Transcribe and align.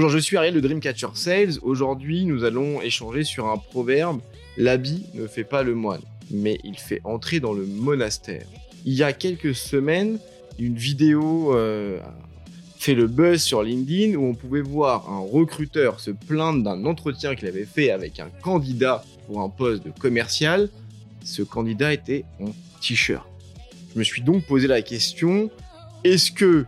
Bonjour, 0.00 0.10
je 0.10 0.18
suis 0.18 0.36
Ariel 0.36 0.54
de 0.54 0.60
Dreamcatcher 0.60 1.08
Sales. 1.14 1.54
Aujourd'hui, 1.60 2.24
nous 2.24 2.44
allons 2.44 2.80
échanger 2.80 3.24
sur 3.24 3.48
un 3.48 3.56
proverbe 3.56 4.20
L'habit 4.56 5.06
ne 5.14 5.26
fait 5.26 5.42
pas 5.42 5.64
le 5.64 5.74
moine, 5.74 6.02
mais 6.30 6.60
il 6.62 6.78
fait 6.78 7.00
entrer 7.02 7.40
dans 7.40 7.52
le 7.52 7.66
monastère. 7.66 8.46
Il 8.84 8.92
y 8.94 9.02
a 9.02 9.12
quelques 9.12 9.56
semaines, 9.56 10.20
une 10.56 10.76
vidéo 10.76 11.52
euh, 11.52 11.98
fait 12.78 12.94
le 12.94 13.08
buzz 13.08 13.42
sur 13.42 13.64
LinkedIn 13.64 14.16
où 14.16 14.24
on 14.24 14.34
pouvait 14.36 14.60
voir 14.60 15.10
un 15.10 15.18
recruteur 15.18 15.98
se 15.98 16.12
plaindre 16.12 16.62
d'un 16.62 16.84
entretien 16.84 17.34
qu'il 17.34 17.48
avait 17.48 17.64
fait 17.64 17.90
avec 17.90 18.20
un 18.20 18.28
candidat 18.40 19.02
pour 19.26 19.40
un 19.40 19.48
poste 19.48 19.84
de 19.84 19.90
commercial. 19.90 20.68
Ce 21.24 21.42
candidat 21.42 21.92
était 21.92 22.24
en 22.38 22.52
t-shirt. 22.80 23.26
Je 23.94 23.98
me 23.98 24.04
suis 24.04 24.22
donc 24.22 24.44
posé 24.46 24.68
la 24.68 24.80
question 24.80 25.50
est-ce 26.04 26.30
que 26.30 26.66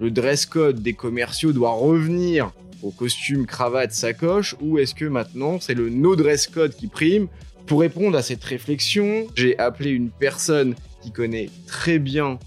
le 0.00 0.10
dress 0.10 0.44
code 0.44 0.82
des 0.82 0.94
commerciaux 0.94 1.52
doit 1.52 1.70
revenir 1.70 2.50
au 2.82 2.90
costume, 2.90 3.46
cravate, 3.46 3.92
sacoche, 3.92 4.56
ou 4.60 4.78
est-ce 4.78 4.94
que 4.94 5.04
maintenant 5.04 5.60
c'est 5.60 5.74
le 5.74 5.88
no 5.88 6.16
dress 6.16 6.46
code 6.46 6.74
qui 6.74 6.86
prime 6.86 7.28
Pour 7.66 7.80
répondre 7.80 8.16
à 8.16 8.22
cette 8.22 8.44
réflexion, 8.44 9.26
j'ai 9.34 9.58
appelé 9.58 9.90
une 9.90 10.10
personne 10.10 10.74
qui 11.02 11.12
connaît 11.12 11.50
très 11.66 11.98
bien 11.98 12.38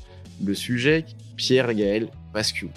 le 0.44 0.54
sujet, 0.54 1.05
Pierre 1.35 1.73
Gaël 1.73 2.09
Pascu. 2.34 2.70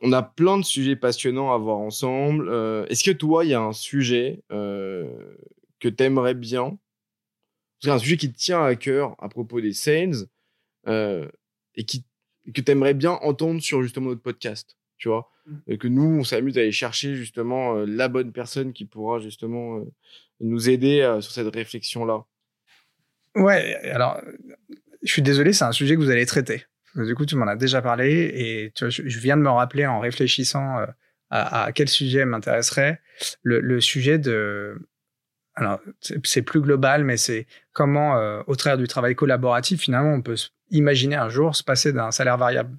On 0.00 0.12
a 0.12 0.22
plein 0.22 0.58
de 0.58 0.64
sujets 0.64 0.96
passionnants 0.96 1.52
à 1.52 1.58
voir 1.58 1.78
ensemble. 1.78 2.48
Euh, 2.48 2.86
est-ce 2.86 3.02
que 3.02 3.10
toi, 3.10 3.44
il 3.44 3.50
y 3.50 3.54
a 3.54 3.60
un 3.60 3.72
sujet 3.72 4.42
euh, 4.52 5.08
que 5.80 5.88
tu 5.88 6.04
aimerais 6.04 6.34
bien 6.34 6.78
un 7.86 7.98
sujet 7.98 8.16
qui 8.16 8.32
te 8.32 8.36
tient 8.36 8.64
à 8.64 8.74
cœur 8.74 9.14
à 9.18 9.28
propos 9.28 9.60
des 9.60 9.72
sales 9.72 10.26
euh, 10.88 11.28
et 11.74 11.84
qui, 11.84 12.04
que 12.52 12.60
tu 12.60 12.70
aimerais 12.72 12.94
bien 12.94 13.12
entendre 13.12 13.60
sur 13.60 13.82
justement 13.82 14.10
notre 14.10 14.22
podcast, 14.22 14.76
tu 14.96 15.08
vois? 15.08 15.30
Mmh. 15.46 15.56
et 15.66 15.78
que 15.78 15.88
nous, 15.88 16.18
on 16.20 16.24
s'amuse 16.24 16.58
à 16.58 16.60
aller 16.60 16.72
chercher 16.72 17.14
justement 17.14 17.74
la 17.74 18.08
bonne 18.08 18.32
personne 18.32 18.72
qui 18.72 18.84
pourra 18.84 19.18
justement 19.18 19.82
nous 20.40 20.68
aider 20.68 21.00
sur 21.20 21.32
cette 21.32 21.54
réflexion-là. 21.54 22.24
Ouais, 23.34 23.76
alors, 23.90 24.20
je 25.02 25.12
suis 25.12 25.22
désolé, 25.22 25.52
c'est 25.52 25.64
un 25.64 25.72
sujet 25.72 25.94
que 25.94 26.00
vous 26.00 26.10
allez 26.10 26.26
traiter. 26.26 26.64
Du 26.94 27.14
coup, 27.14 27.26
tu 27.26 27.36
m'en 27.36 27.46
as 27.46 27.56
déjà 27.56 27.80
parlé 27.80 28.30
et 28.34 28.72
tu 28.74 28.84
vois, 28.84 28.90
je, 28.90 29.18
viens 29.18 29.36
de 29.36 29.42
me 29.42 29.50
rappeler 29.50 29.86
en 29.86 30.00
réfléchissant 30.00 30.78
à, 31.30 31.64
à, 31.64 31.72
quel 31.72 31.88
sujet 31.88 32.24
m'intéresserait. 32.24 33.00
Le, 33.42 33.60
le, 33.60 33.80
sujet 33.80 34.18
de. 34.18 34.76
Alors, 35.58 35.80
c'est 36.22 36.42
plus 36.42 36.60
global, 36.60 37.04
mais 37.04 37.16
c'est 37.16 37.46
comment, 37.72 38.14
au 38.46 38.54
travers 38.54 38.78
du 38.78 38.86
travail 38.86 39.16
collaboratif, 39.16 39.80
finalement, 39.80 40.12
on 40.12 40.22
peut 40.22 40.36
imaginer 40.70 41.16
un 41.16 41.28
jour 41.28 41.56
se 41.56 41.64
passer 41.64 41.92
d'un 41.92 42.12
salaire 42.12 42.38
variable. 42.38 42.76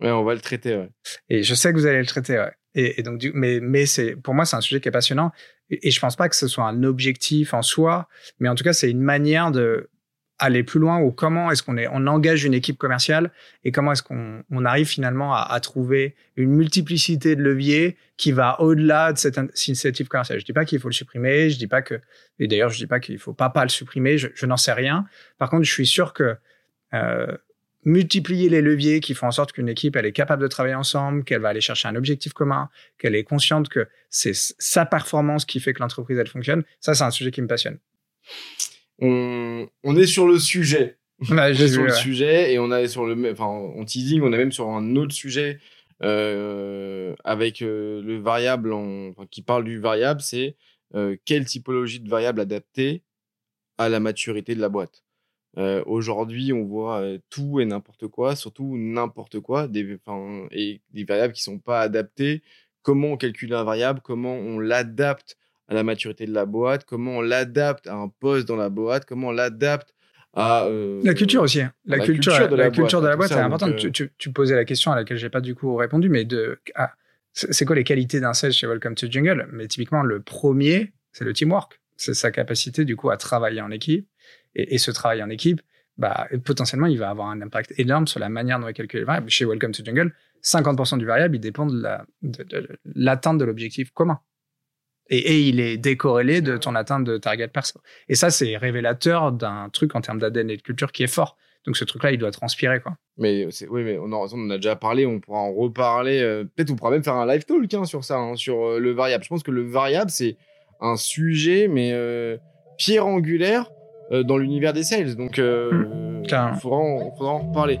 Ouais, 0.00 0.10
on 0.10 0.24
va 0.24 0.34
le 0.34 0.40
traiter, 0.40 0.76
ouais. 0.76 0.90
Et 1.30 1.42
je 1.42 1.54
sais 1.54 1.72
que 1.72 1.78
vous 1.78 1.86
allez 1.86 2.00
le 2.00 2.06
traiter, 2.06 2.38
ouais. 2.38 2.52
Et, 2.74 3.00
et 3.00 3.02
donc, 3.02 3.16
du, 3.16 3.32
mais, 3.32 3.60
mais 3.60 3.86
c'est, 3.86 4.14
pour 4.14 4.34
moi, 4.34 4.44
c'est 4.44 4.56
un 4.56 4.60
sujet 4.60 4.78
qui 4.82 4.88
est 4.88 4.92
passionnant. 4.92 5.32
Et, 5.70 5.88
et, 5.88 5.90
je 5.90 5.98
pense 5.98 6.16
pas 6.16 6.28
que 6.28 6.36
ce 6.36 6.48
soit 6.48 6.64
un 6.64 6.82
objectif 6.82 7.54
en 7.54 7.62
soi, 7.62 8.06
mais 8.38 8.50
en 8.50 8.54
tout 8.54 8.64
cas, 8.64 8.74
c'est 8.74 8.90
une 8.90 9.00
manière 9.00 9.50
de 9.50 9.88
aller 10.38 10.62
plus 10.62 10.80
loin 10.80 10.98
ou 10.98 11.10
comment 11.10 11.50
est-ce 11.50 11.62
qu'on 11.62 11.76
est, 11.76 11.88
on 11.90 12.06
engage 12.06 12.44
une 12.44 12.54
équipe 12.54 12.76
commerciale 12.76 13.30
et 13.64 13.72
comment 13.72 13.92
est-ce 13.92 14.02
qu'on 14.02 14.42
on 14.50 14.64
arrive 14.64 14.86
finalement 14.86 15.34
à, 15.34 15.40
à, 15.40 15.60
trouver 15.60 16.14
une 16.36 16.50
multiplicité 16.50 17.36
de 17.36 17.42
leviers 17.42 17.96
qui 18.16 18.32
va 18.32 18.60
au-delà 18.60 19.12
de 19.12 19.18
cette 19.18 19.38
initiative 19.66 20.08
commerciale. 20.08 20.38
Je 20.38 20.44
dis 20.44 20.52
pas 20.52 20.64
qu'il 20.64 20.78
faut 20.78 20.88
le 20.88 20.94
supprimer, 20.94 21.48
je 21.50 21.58
dis 21.58 21.66
pas 21.66 21.82
que, 21.82 22.00
et 22.38 22.48
d'ailleurs, 22.48 22.70
je 22.70 22.78
dis 22.78 22.86
pas 22.86 23.00
qu'il 23.00 23.18
faut 23.18 23.32
pas 23.32 23.50
pas 23.50 23.62
le 23.62 23.70
supprimer, 23.70 24.18
je, 24.18 24.28
je 24.34 24.46
n'en 24.46 24.56
sais 24.56 24.72
rien. 24.72 25.06
Par 25.38 25.48
contre, 25.48 25.64
je 25.64 25.72
suis 25.72 25.86
sûr 25.86 26.12
que 26.12 26.36
euh, 26.94 27.36
multiplier 27.86 28.48
les 28.48 28.62
leviers 28.62 29.00
qui 29.00 29.14
font 29.14 29.28
en 29.28 29.30
sorte 29.30 29.52
qu'une 29.52 29.68
équipe 29.68 29.94
elle 29.94 30.06
est 30.06 30.12
capable 30.12 30.42
de 30.42 30.48
travailler 30.48 30.74
ensemble, 30.74 31.24
qu'elle 31.24 31.40
va 31.40 31.50
aller 31.50 31.60
chercher 31.60 31.88
un 31.88 31.94
objectif 31.94 32.32
commun, 32.32 32.68
qu'elle 32.98 33.14
est 33.14 33.24
consciente 33.24 33.68
que 33.68 33.88
c'est 34.10 34.34
sa 34.34 34.84
performance 34.84 35.44
qui 35.44 35.60
fait 35.60 35.72
que 35.72 35.80
l'entreprise 35.80 36.18
elle 36.18 36.26
fonctionne. 36.26 36.64
Ça, 36.80 36.94
c'est 36.94 37.04
un 37.04 37.12
sujet 37.12 37.30
qui 37.30 37.40
me 37.40 37.46
passionne. 37.46 37.78
On, 39.00 39.68
on 39.84 39.96
est 39.96 40.06
sur 40.06 40.26
le 40.26 40.38
sujet. 40.38 40.98
On 41.30 41.38
est 41.38 41.68
sur 41.68 41.82
le 41.82 41.92
sujet 41.92 42.52
et 42.52 42.58
on 42.58 42.70
est 42.70 42.88
sur 42.88 43.06
le, 43.06 43.32
enfin, 43.32 43.46
en 43.46 43.84
teasing, 43.86 44.20
on 44.20 44.34
est 44.34 44.36
même 44.36 44.52
sur 44.52 44.68
un 44.68 44.96
autre 44.96 45.14
sujet 45.14 45.60
euh, 46.02 47.14
avec 47.24 47.62
euh, 47.62 48.02
le 48.02 48.18
variable 48.18 48.72
en, 48.74 49.08
enfin, 49.08 49.26
qui 49.30 49.40
parle 49.40 49.64
du 49.64 49.78
variable, 49.78 50.20
c'est 50.20 50.56
euh, 50.94 51.16
quelle 51.24 51.46
typologie 51.46 52.00
de 52.00 52.10
variable 52.10 52.40
adapter 52.40 53.02
à 53.78 53.88
la 53.88 53.98
maturité 54.00 54.54
de 54.54 54.60
la 54.60 54.68
boîte. 54.68 55.02
Aujourd'hui, 55.86 56.52
on 56.52 56.64
voit 56.64 57.02
tout 57.30 57.60
et 57.60 57.64
n'importe 57.64 58.08
quoi, 58.08 58.36
surtout 58.36 58.76
n'importe 58.76 59.40
quoi, 59.40 59.68
des, 59.68 59.98
et 60.50 60.82
des 60.92 61.04
variables 61.04 61.32
qui 61.32 61.42
sont 61.42 61.58
pas 61.58 61.80
adaptées. 61.80 62.42
Comment 62.82 63.12
on 63.12 63.16
calcule 63.16 63.54
un 63.54 63.64
variable 63.64 64.00
Comment 64.04 64.34
on 64.34 64.58
l'adapte 64.58 65.38
à 65.68 65.74
la 65.74 65.82
maturité 65.82 66.26
de 66.26 66.32
la 66.32 66.46
boîte 66.46 66.84
Comment 66.84 67.18
on 67.18 67.20
l'adapte 67.20 67.86
à 67.86 67.94
un 67.94 68.08
poste 68.08 68.46
dans 68.46 68.56
la 68.56 68.68
boîte 68.68 69.04
Comment 69.04 69.28
on 69.28 69.32
l'adapte 69.32 69.92
à 70.38 70.64
euh, 70.66 71.00
la 71.02 71.14
culture 71.14 71.40
aussi. 71.40 71.62
Hein. 71.62 71.72
La, 71.86 71.98
culture, 71.98 72.46
de 72.48 72.56
la, 72.56 72.70
culture 72.70 73.00
de 73.00 73.06
la 73.06 73.16
boîte, 73.16 73.30
c'est 73.30 73.36
important. 73.36 73.72
Tu, 73.72 73.90
tu, 73.90 74.12
tu, 74.18 74.32
posais 74.32 74.54
la 74.54 74.66
question 74.66 74.92
à 74.92 74.96
laquelle 74.96 75.16
j'ai 75.16 75.30
pas 75.30 75.40
du 75.40 75.54
coup 75.54 75.74
répondu, 75.76 76.10
mais 76.10 76.26
de 76.26 76.60
ah, 76.74 76.92
c'est 77.36 77.64
quoi 77.66 77.76
les 77.76 77.84
qualités 77.84 78.18
d'un 78.18 78.32
sales 78.32 78.52
chez 78.52 78.66
Welcome 78.66 78.94
to 78.94 79.10
Jungle? 79.10 79.46
Mais 79.52 79.68
typiquement, 79.68 80.02
le 80.02 80.20
premier, 80.20 80.92
c'est 81.12 81.24
le 81.24 81.34
teamwork. 81.34 81.80
C'est 81.96 82.14
sa 82.14 82.30
capacité 82.30 82.84
du 82.84 82.96
coup 82.96 83.10
à 83.10 83.16
travailler 83.16 83.60
en 83.60 83.70
équipe 83.70 84.08
et, 84.54 84.78
ce 84.78 84.90
travail 84.90 85.22
en 85.22 85.28
équipe, 85.28 85.60
bah, 85.98 86.28
potentiellement, 86.44 86.86
il 86.86 86.98
va 86.98 87.10
avoir 87.10 87.28
un 87.28 87.40
impact 87.42 87.74
énorme 87.78 88.06
sur 88.06 88.20
la 88.20 88.30
manière 88.30 88.58
dont 88.58 88.66
on 88.66 88.72
calcule 88.72 89.00
les 89.00 89.04
variables. 89.04 89.28
Chez 89.28 89.44
Welcome 89.44 89.72
to 89.72 89.84
Jungle, 89.84 90.12
50% 90.42 90.98
du 90.98 91.04
variable, 91.04 91.36
il 91.36 91.40
dépend 91.40 91.66
de 91.66 91.82
l'atteinte 92.94 93.38
de, 93.38 93.44
l'objectif 93.44 93.90
commun. 93.92 94.18
Et, 95.08 95.40
il 95.40 95.60
est 95.60 95.76
décorrélé 95.76 96.40
de 96.40 96.56
ton 96.56 96.74
atteinte 96.74 97.04
de 97.04 97.16
target 97.16 97.48
perso. 97.48 97.80
Et 98.08 98.14
ça, 98.14 98.30
c'est 98.30 98.56
révélateur 98.56 99.32
d'un 99.32 99.68
truc 99.72 99.94
en 99.94 100.00
termes 100.00 100.18
d'ADN 100.18 100.50
et 100.50 100.56
de 100.56 100.62
culture 100.62 100.92
qui 100.92 101.04
est 101.04 101.08
fort. 101.08 101.36
Donc 101.64 101.76
ce 101.76 101.84
truc-là, 101.84 102.12
il 102.12 102.18
doit 102.18 102.30
transpirer, 102.30 102.80
quoi. 102.80 102.96
Mais 103.18 103.46
oui, 103.68 103.82
mais 103.82 103.98
on 103.98 104.12
en, 104.12 104.26
on 104.32 104.50
a 104.50 104.56
déjà 104.56 104.76
parlé, 104.76 105.04
on 105.04 105.20
pourra 105.20 105.40
en 105.40 105.52
reparler. 105.52 106.20
Euh, 106.20 106.44
peut-être 106.44 106.70
on 106.70 106.76
pourra 106.76 106.90
même 106.90 107.02
faire 107.02 107.14
un 107.14 107.26
live 107.26 107.44
talk 107.44 107.74
hein, 107.74 107.84
sur 107.84 108.04
ça, 108.04 108.16
hein, 108.16 108.36
sur 108.36 108.64
euh, 108.64 108.78
le 108.78 108.92
variable. 108.92 109.24
Je 109.24 109.28
pense 109.28 109.42
que 109.42 109.50
le 109.50 109.62
variable, 109.62 110.10
c'est 110.10 110.36
un 110.80 110.96
sujet, 110.96 111.68
mais 111.68 111.90
euh, 111.92 112.36
pierre 112.78 113.06
angulaire 113.06 113.70
euh, 114.12 114.22
dans 114.22 114.38
l'univers 114.38 114.72
des 114.72 114.82
sales. 114.82 115.16
Donc, 115.16 115.38
euh, 115.38 115.72
hmm. 115.72 116.22
il 116.24 116.60
faudra, 116.60 116.78
en, 116.78 117.16
faudra 117.16 117.32
en 117.32 117.48
reparler. 117.48 117.78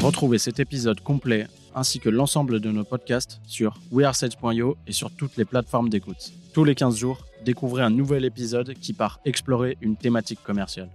Retrouvez 0.00 0.38
cet 0.38 0.60
épisode 0.60 1.00
complet 1.00 1.46
ainsi 1.76 2.00
que 2.00 2.08
l'ensemble 2.08 2.58
de 2.58 2.72
nos 2.72 2.82
podcasts 2.82 3.40
sur 3.46 3.78
wearesales.io 3.92 4.76
et 4.86 4.92
sur 4.92 5.12
toutes 5.12 5.36
les 5.36 5.44
plateformes 5.44 5.90
d'écoute. 5.90 6.32
Tous 6.52 6.64
les 6.64 6.74
15 6.74 6.96
jours, 6.96 7.24
découvrez 7.44 7.84
un 7.84 7.90
nouvel 7.90 8.24
épisode 8.24 8.74
qui 8.74 8.94
part 8.94 9.20
explorer 9.24 9.76
une 9.82 9.96
thématique 9.96 10.42
commerciale. 10.42 10.90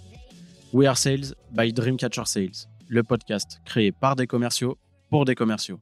We 0.73 0.87
Are 0.87 0.97
Sales 0.97 1.35
by 1.51 1.71
Dreamcatcher 1.71 2.25
Sales, 2.25 2.67
le 2.87 3.03
podcast 3.03 3.61
créé 3.63 3.91
par 3.91 4.15
des 4.15 4.27
commerciaux 4.27 4.77
pour 5.09 5.23
des 5.25 5.35
commerciaux. 5.35 5.79